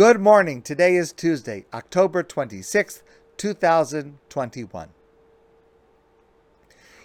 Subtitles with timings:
[0.00, 0.62] Good morning.
[0.62, 3.02] Today is Tuesday, October 26th,
[3.36, 4.88] 2021.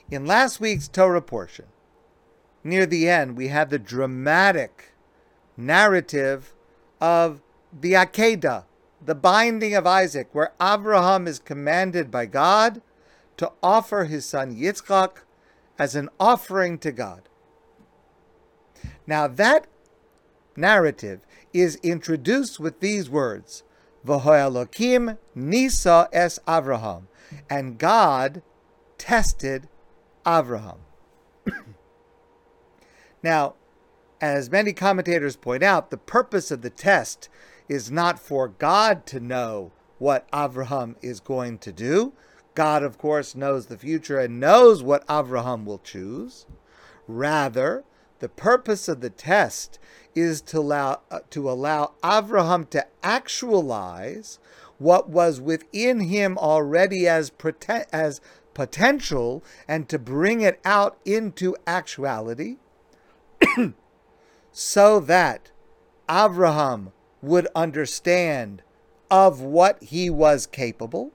[0.10, 1.66] In last week's Torah portion,
[2.64, 4.94] near the end, we had the dramatic
[5.58, 6.54] narrative
[7.02, 7.42] of
[7.78, 8.64] the Akedah,
[9.06, 12.82] the binding of Isaac, where Abraham is commanded by God
[13.36, 15.18] to offer his son Yitzchak
[15.78, 17.28] as an offering to God.
[19.06, 19.68] Now, that
[20.56, 21.25] narrative
[21.62, 23.64] is introduced with these words,
[24.06, 27.04] V'ho'elokim nisa es Avraham,
[27.50, 28.42] and God
[28.98, 29.70] tested
[30.26, 30.80] Avraham.
[33.24, 33.56] now,
[34.20, 37.30] as many commentators point out, the purpose of the test
[37.70, 42.14] is not for God to know what Avraham is going to do.
[42.54, 46.46] God, of course, knows the future and knows what Avraham will choose.
[47.08, 47.84] Rather,
[48.26, 49.78] the purpose of the test
[50.16, 54.40] is to allow, uh, to allow Avraham to actualize
[54.80, 58.22] what was within him already as, prote- as
[58.56, 62.58] potential and to bring it out into actuality
[64.52, 65.52] so that
[66.10, 68.64] Avraham would understand
[69.12, 71.12] of what he was capable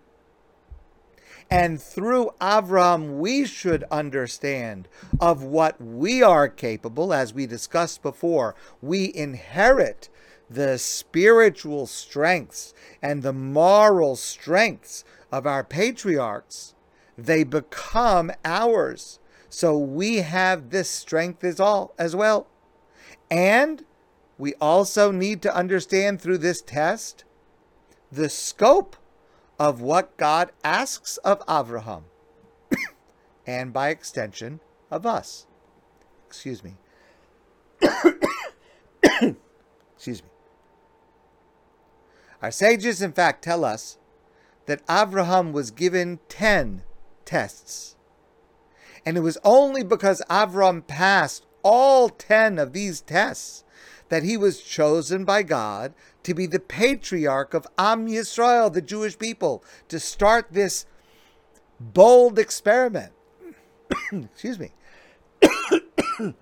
[1.51, 4.87] and through Avram, we should understand
[5.21, 7.13] of what we are capable.
[7.13, 10.09] As we discussed before, we inherit
[10.49, 16.75] the spiritual strengths and the moral strengths of our patriarchs.
[17.19, 19.19] They become ours.
[19.49, 22.47] So we have this strength as all as well.
[23.29, 23.85] And
[24.39, 27.25] we also need to understand through this test
[28.11, 28.97] the scope
[29.61, 32.05] of what God asks of Abraham,
[33.47, 34.59] and by extension
[34.91, 35.47] of us.
[36.27, 36.77] Excuse me.
[39.95, 40.29] Excuse me.
[42.41, 43.99] Our sages, in fact, tell us
[44.65, 46.83] that Abraham was given 10
[47.27, 47.97] tests.
[49.05, 53.65] And it was only because Abraham passed all 10 of these tests
[54.11, 55.95] that he was chosen by God
[56.25, 60.85] to be the patriarch of Am Yisrael, the Jewish people, to start this
[61.81, 63.13] bold experiment.
[64.13, 64.73] Excuse me.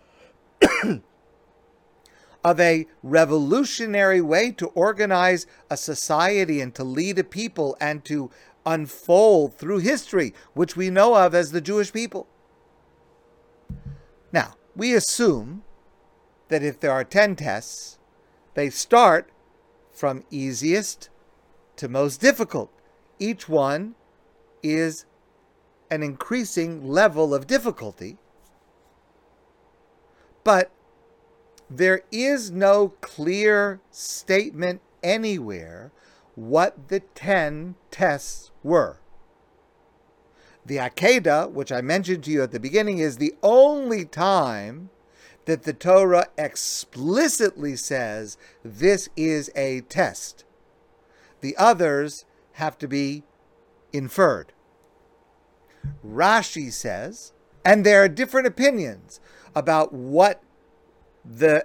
[2.44, 8.30] of a revolutionary way to organize a society and to lead a people and to
[8.64, 12.26] unfold through history, which we know of as the Jewish people.
[14.32, 15.64] Now, we assume
[16.48, 17.98] that if there are 10 tests,
[18.54, 19.30] they start
[19.92, 21.10] from easiest
[21.76, 22.70] to most difficult.
[23.18, 23.94] Each one
[24.62, 25.04] is
[25.90, 28.18] an increasing level of difficulty.
[30.44, 30.70] But
[31.70, 35.92] there is no clear statement anywhere
[36.34, 39.00] what the 10 tests were.
[40.64, 44.90] The Akedah, which I mentioned to you at the beginning, is the only time
[45.48, 50.44] that the Torah explicitly says this is a test.
[51.40, 53.22] The others have to be
[53.90, 54.52] inferred.
[56.06, 57.32] Rashi says,
[57.64, 59.20] and there are different opinions
[59.54, 60.42] about what
[61.24, 61.64] the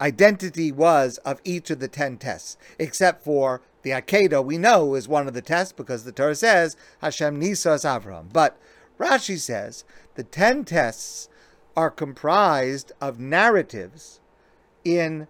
[0.00, 5.06] identity was of each of the 10 tests, except for the Akedah, we know is
[5.06, 8.32] one of the tests because the Torah says Hashem Nisas Avram.
[8.32, 8.58] But
[8.98, 11.28] Rashi says the 10 tests
[11.80, 14.20] are comprised of narratives
[14.84, 15.26] in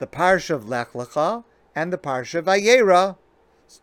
[0.00, 1.44] the Parsha of Lech Lecha
[1.76, 3.16] and the Parsha of Vayera.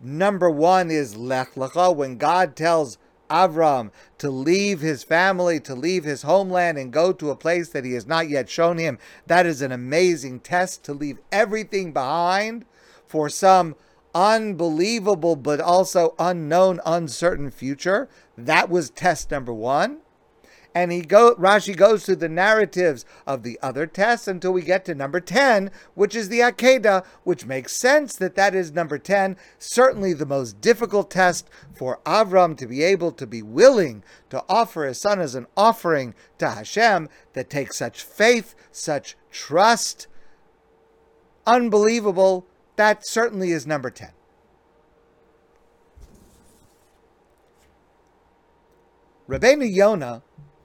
[0.01, 2.97] Number one is Lech Lecha, when God tells
[3.29, 7.85] Avram to leave his family, to leave his homeland, and go to a place that
[7.85, 8.99] he has not yet shown him.
[9.27, 12.65] That is an amazing test to leave everything behind
[13.07, 13.77] for some
[14.13, 18.09] unbelievable but also unknown, uncertain future.
[18.37, 19.99] That was test number one
[20.75, 24.85] and he go Rashi goes through the narratives of the other tests until we get
[24.85, 29.37] to number 10, which is the Akedah, which makes sense that that is number 10,
[29.59, 34.85] certainly the most difficult test for Avram to be able to be willing to offer
[34.85, 40.07] his son as an offering to Hashem that takes such faith, such trust,
[41.45, 42.45] unbelievable.
[42.75, 44.09] That certainly is number 10.
[49.27, 50.21] Rabbeinu Yonah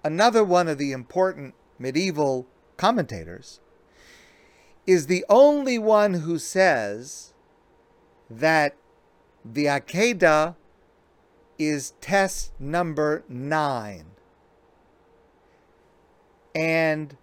[0.08, 2.46] another one of the important medieval
[2.78, 3.60] commentators,
[4.86, 7.34] is the only one who says
[8.30, 8.74] that
[9.44, 10.56] the Akedah
[11.58, 14.06] is test number nine.
[16.54, 17.18] And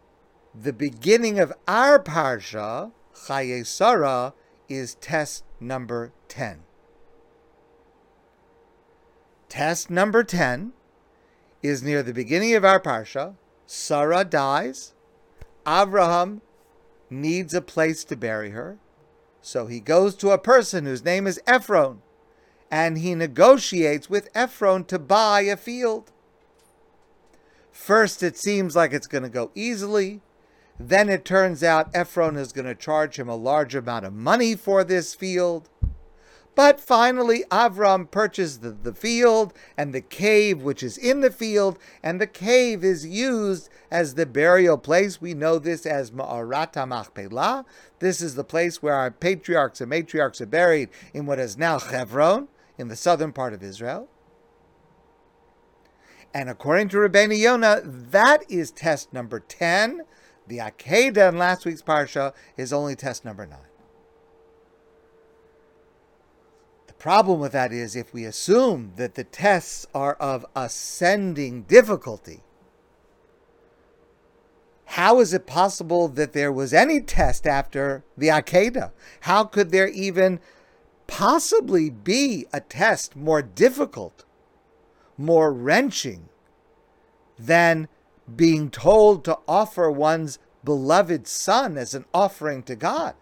[0.54, 4.36] the beginning of our Parsha, Chaye Sarah,
[4.70, 6.60] is test number 10.
[9.50, 10.74] Test number 10
[11.68, 13.36] is near the beginning of our Parsha.
[13.66, 14.94] Sarah dies.
[15.68, 16.42] Abraham
[17.10, 18.78] needs a place to bury her.
[19.42, 22.02] So he goes to a person whose name is Ephron,
[22.72, 26.12] and he negotiates with Ephron to buy a field.
[27.72, 30.22] First, it seems like it's going to go easily.
[30.80, 34.56] Then it turns out Ephron is going to charge him a large amount of money
[34.56, 35.70] for this field.
[36.56, 41.78] But finally, Avram purchased the, the, field and the cave which is in the field,
[42.02, 45.20] and the cave is used as the burial place.
[45.20, 47.66] We know this as Ma'arat Machpelah.
[48.00, 51.78] This is the place where our patriarchs and matriarchs are buried in what is now
[51.78, 52.48] Hebron,
[52.78, 54.08] in the southern part of Israel.
[56.34, 60.02] And according to Rabbeinu Yonah, that is test number 10.
[60.48, 63.58] The Akedah in last week's Parsha is only test number 9.
[67.06, 72.42] Problem with that is if we assume that the tests are of ascending difficulty,
[74.86, 78.92] how is it possible that there was any test after the Akedah?
[79.20, 80.40] How could there even
[81.06, 84.26] possibly be a test more difficult,
[85.16, 86.28] more wrenching
[87.38, 87.88] than
[88.36, 93.14] being told to offer one's beloved son as an offering to God?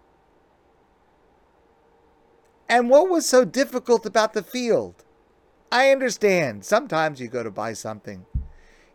[2.70, 5.04] And what was so difficult about the field?
[5.72, 6.66] I understand.
[6.66, 8.26] Sometimes you go to buy something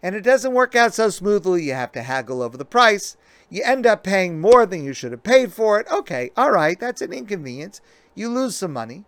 [0.03, 1.65] and it doesn't work out so smoothly.
[1.65, 3.17] You have to haggle over the price.
[3.51, 5.87] You end up paying more than you should have paid for it.
[5.91, 7.81] Okay, all right, that's an inconvenience.
[8.15, 9.05] You lose some money.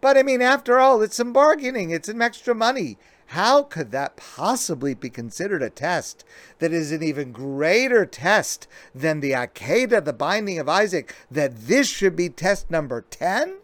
[0.00, 2.98] But I mean, after all, it's some bargaining, it's some extra money.
[3.26, 6.24] How could that possibly be considered a test
[6.58, 11.88] that is an even greater test than the Akedah, the binding of Isaac, that this
[11.88, 13.58] should be test number 10?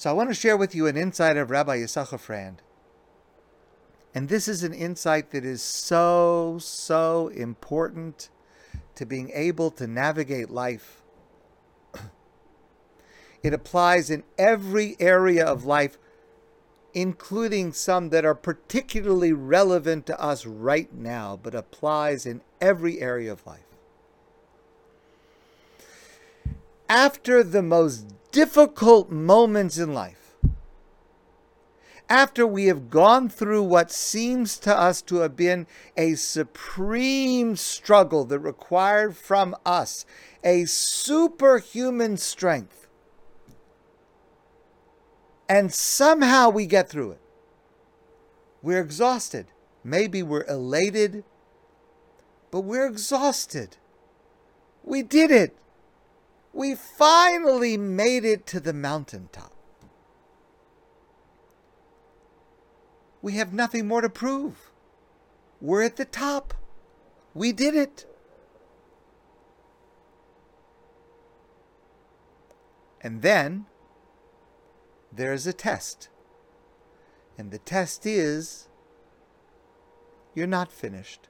[0.00, 2.60] So I want to share with you an insight of Rabbi Yisachar Frand.
[4.14, 8.30] And this is an insight that is so, so important
[8.94, 11.02] to being able to navigate life.
[13.42, 15.98] It applies in every area of life,
[16.94, 23.30] including some that are particularly relevant to us right now, but applies in every area
[23.30, 23.66] of life.
[26.88, 30.36] After the most difficult moments in life,
[32.08, 35.66] after we have gone through what seems to us to have been
[35.96, 40.04] a supreme struggle that required from us
[40.42, 42.88] a superhuman strength,
[45.48, 47.20] and somehow we get through it,
[48.62, 49.46] we're exhausted.
[49.82, 51.24] Maybe we're elated,
[52.50, 53.78] but we're exhausted.
[54.84, 55.56] We did it.
[56.52, 59.52] We finally made it to the mountaintop.
[63.22, 64.70] We have nothing more to prove.
[65.60, 66.54] We're at the top.
[67.34, 68.06] We did it.
[73.00, 73.66] And then
[75.12, 76.08] there's a test.
[77.38, 78.68] And the test is
[80.34, 81.29] you're not finished.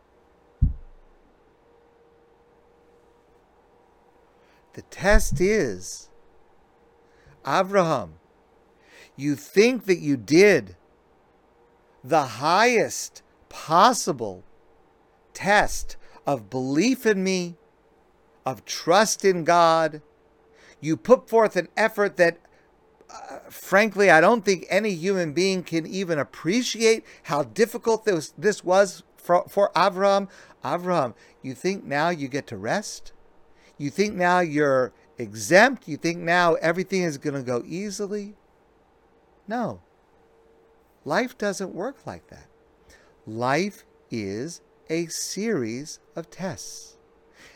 [4.74, 6.08] The test is
[7.46, 8.14] Abraham,
[9.16, 10.76] you think that you did
[12.02, 14.44] the highest possible
[15.34, 17.56] test of belief in me,
[18.46, 20.02] of trust in God.
[20.80, 22.38] You put forth an effort that,
[23.12, 28.64] uh, frankly, I don't think any human being can even appreciate how difficult this, this
[28.64, 30.28] was for, for Abraham.
[30.64, 33.12] Abraham, you think now you get to rest?
[33.80, 35.88] You think now you're exempt?
[35.88, 38.34] You think now everything is going to go easily?
[39.48, 39.80] No.
[41.06, 42.46] Life doesn't work like that.
[43.26, 44.60] Life is
[44.90, 46.98] a series of tests.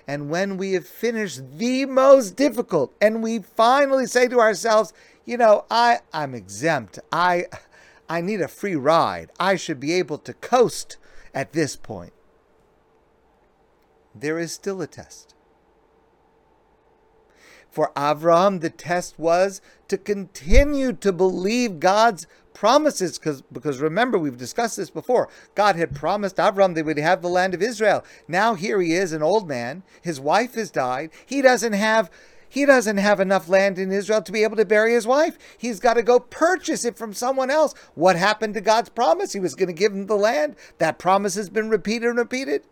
[0.09, 4.95] And when we have finished the most difficult and we finally say to ourselves,
[5.27, 6.99] you know, I, I'm exempt.
[7.13, 7.49] I
[8.09, 9.31] I need a free ride.
[9.39, 10.97] I should be able to coast
[11.35, 12.15] at this point.
[14.15, 15.35] There is still a test.
[17.75, 24.39] For Avraham, the test was to continue to believe God's promises, because because remember we've
[24.39, 25.29] discussed this before.
[25.57, 28.05] God had promised Avraham they would have the land of Israel.
[28.29, 29.83] Now here he is, an old man.
[30.01, 31.11] His wife has died.
[31.27, 32.13] He doesn't have
[32.49, 35.37] he doesn't have enough land in Israel to be able to bury his wife.
[35.59, 37.75] He's got to go purchase it from someone else.
[37.97, 39.33] What happened to God's promise?
[39.33, 40.55] He was going to give him the land.
[40.79, 42.63] That promise has been repeated and repeated.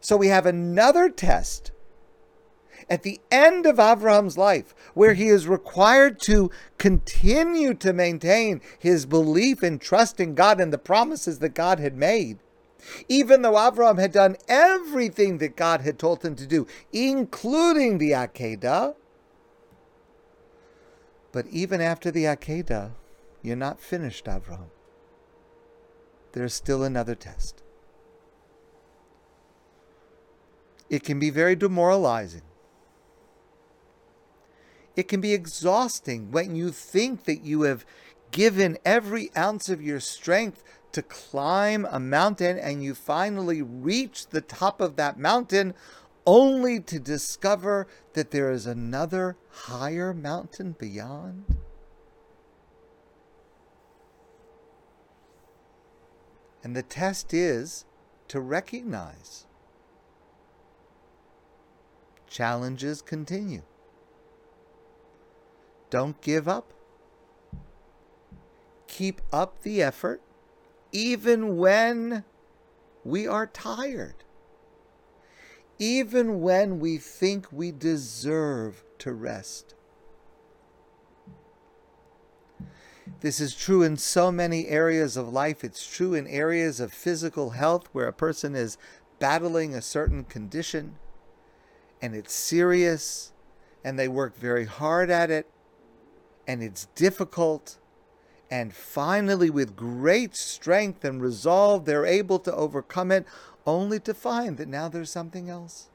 [0.00, 1.70] So we have another test
[2.88, 9.06] at the end of Avraham's life, where he is required to continue to maintain his
[9.06, 12.38] belief and trust in God and the promises that God had made,
[13.08, 18.12] even though Avraham had done everything that God had told him to do, including the
[18.12, 18.94] Akedah.
[21.32, 22.92] But even after the Akedah,
[23.42, 24.70] you're not finished, Avraham.
[26.32, 27.62] There's still another test.
[30.90, 32.42] It can be very demoralizing.
[34.98, 37.86] It can be exhausting when you think that you have
[38.32, 44.40] given every ounce of your strength to climb a mountain and you finally reach the
[44.40, 45.74] top of that mountain
[46.26, 51.44] only to discover that there is another higher mountain beyond?
[56.64, 57.84] And the test is
[58.26, 59.46] to recognize
[62.26, 63.62] challenges continue.
[65.90, 66.72] Don't give up.
[68.86, 70.22] Keep up the effort
[70.92, 72.24] even when
[73.04, 74.24] we are tired,
[75.78, 79.74] even when we think we deserve to rest.
[83.20, 85.64] This is true in so many areas of life.
[85.64, 88.78] It's true in areas of physical health where a person is
[89.18, 90.96] battling a certain condition
[92.00, 93.32] and it's serious
[93.82, 95.50] and they work very hard at it
[96.48, 97.78] and it's difficult
[98.50, 103.26] and finally, with great strength and resolve, they're able to overcome it,
[103.66, 105.88] only to find that now there's something else.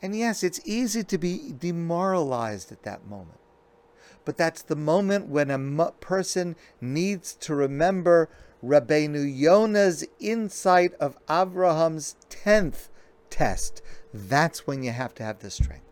[0.00, 3.40] And yes, it's easy to be demoralized at that moment.
[4.24, 8.28] But that's the moment when a person needs to remember
[8.64, 12.88] Rabbeinu Yonah's insight of Abraham's 10th
[13.28, 13.82] test.
[14.12, 15.85] That's when you have to have the strength.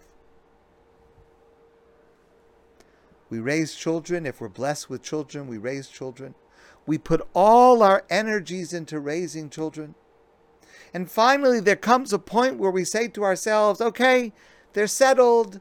[3.31, 4.27] We raise children.
[4.27, 6.35] If we're blessed with children, we raise children.
[6.87, 9.95] We put all our energies into raising children.
[10.93, 14.33] And finally, there comes a point where we say to ourselves, okay,
[14.75, 15.61] they're settled,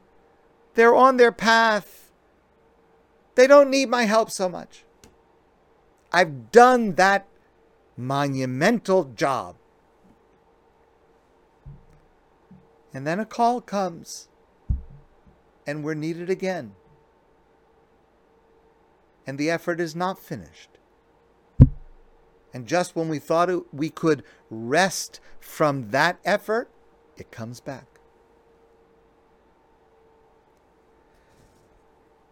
[0.74, 2.12] they're on their path,
[3.34, 4.84] they don't need my help so much.
[6.12, 7.26] I've done that
[7.96, 9.56] monumental job.
[12.92, 14.28] And then a call comes,
[15.66, 16.74] and we're needed again
[19.26, 20.70] and the effort is not finished.
[22.52, 26.70] And just when we thought it, we could rest from that effort,
[27.16, 27.86] it comes back.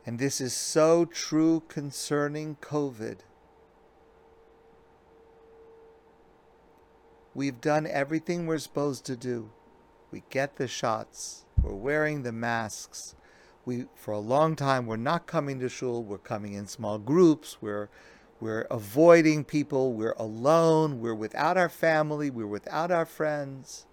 [0.05, 3.19] And this is so true concerning COVID.
[7.35, 9.51] We've done everything we're supposed to do.
[10.11, 13.15] We get the shots, we're wearing the masks,
[13.64, 16.02] we for a long time we're not coming to shul.
[16.02, 17.59] We're coming in small groups.
[17.61, 17.88] We're
[18.40, 19.92] we're avoiding people.
[19.92, 21.00] We're alone.
[21.00, 22.28] We're without our family.
[22.28, 23.87] We're without our friends.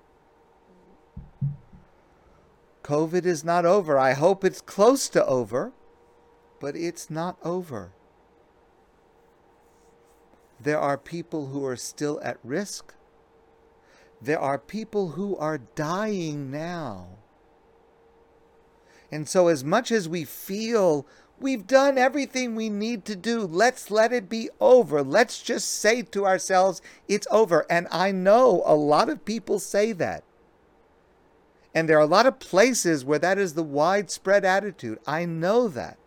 [2.84, 4.00] COVID is not over.
[4.00, 5.74] I hope it's close to over,
[6.60, 7.92] but it's not over.
[10.60, 12.96] There are people who are still at risk.
[14.20, 17.20] There are people who are dying now.
[19.12, 21.06] And so, as much as we feel
[21.40, 25.02] we've done everything we need to do, let's let it be over.
[25.02, 27.66] Let's just say to ourselves, it's over.
[27.70, 30.24] And I know a lot of people say that.
[31.74, 35.00] And there are a lot of places where that is the widespread attitude.
[35.06, 35.98] I know that.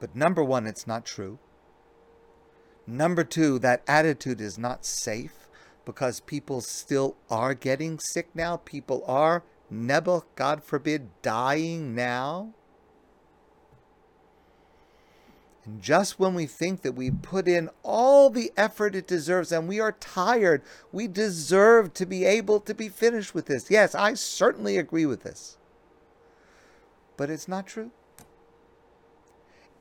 [0.00, 1.38] But number one, it's not true.
[2.86, 5.48] Number two, that attitude is not safe
[5.84, 8.58] because people still are getting sick now.
[8.58, 12.54] People are Nebuch, God forbid, dying now?
[15.64, 19.68] And just when we think that we put in all the effort it deserves and
[19.68, 23.70] we are tired, we deserve to be able to be finished with this.
[23.70, 25.58] Yes, I certainly agree with this.
[27.18, 27.90] But it's not true.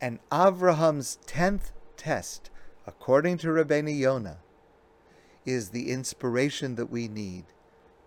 [0.01, 2.49] And Avraham's 10th test,
[2.85, 4.39] according to Rabbeinu Yonah,
[5.45, 7.45] is the inspiration that we need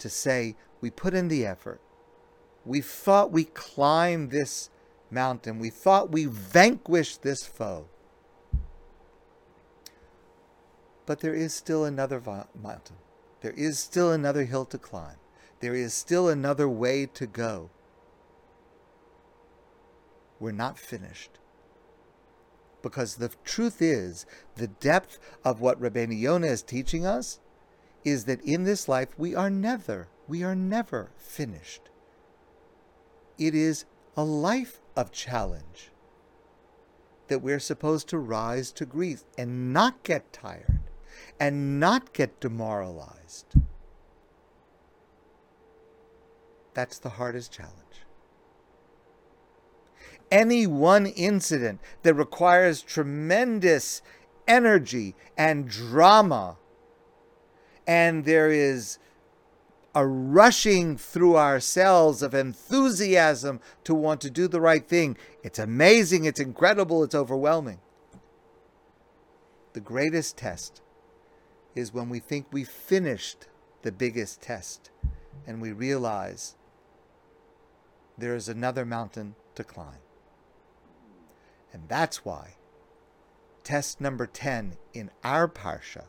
[0.00, 1.80] to say, we put in the effort.
[2.64, 4.71] We thought we climbed this
[5.11, 5.59] mountain.
[5.59, 7.87] We thought we vanquished this foe.
[11.07, 12.97] But there is still another mountain.
[13.40, 15.16] There is still another hill to climb.
[15.61, 17.71] There is still another way to go.
[20.38, 21.38] We're not finished.
[22.83, 24.25] Because the truth is,
[24.57, 27.40] the depth of what Rabbeinu Yonah is teaching us
[28.04, 31.90] is that in this life we are never, we are never finished.
[33.38, 33.85] It is
[34.16, 35.90] a life of challenge
[37.28, 40.80] that we're supposed to rise to grief and not get tired
[41.38, 43.54] and not get demoralized.
[46.75, 47.75] That's the hardest challenge.
[50.30, 54.02] Any one incident that requires tremendous
[54.47, 56.57] energy and drama,
[57.90, 59.00] and there is
[59.97, 65.16] a rushing through ourselves of enthusiasm to want to do the right thing.
[65.42, 67.80] It's amazing, it's incredible, it's overwhelming.
[69.73, 70.82] The greatest test
[71.75, 73.49] is when we think we finished
[73.82, 74.92] the biggest test
[75.44, 76.54] and we realize
[78.16, 80.04] there is another mountain to climb.
[81.73, 82.54] And that's why
[83.64, 86.04] test number 10 in our Parsha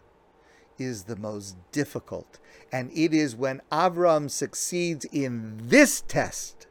[0.78, 2.40] is the most difficult.
[2.72, 6.68] And it is when Avram succeeds in this test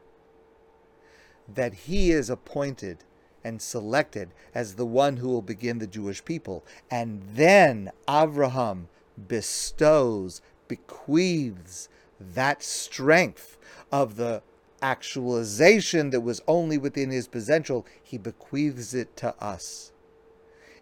[1.47, 3.03] that he is appointed
[3.43, 6.63] and selected as the one who will begin the Jewish people.
[6.89, 8.85] And then Avraham
[9.27, 11.89] bestows, bequeaths
[12.19, 13.57] that strength
[13.91, 14.41] of the
[14.81, 19.91] actualization that was only within his potential, he bequeaths it to us.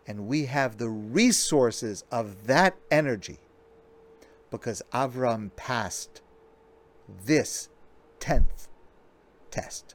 [0.09, 3.37] And we have the resources of that energy
[4.49, 6.23] because Avram passed
[7.25, 7.69] this
[8.19, 8.67] 10th
[9.51, 9.93] test.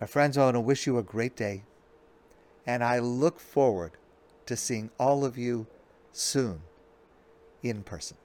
[0.00, 1.64] My friends, I want to wish you a great day,
[2.64, 3.92] and I look forward
[4.46, 5.66] to seeing all of you
[6.12, 6.60] soon
[7.64, 8.16] in person.